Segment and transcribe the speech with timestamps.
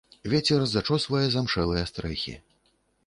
[0.31, 2.35] Вецер зачосвае заімшэлыя стрэхі.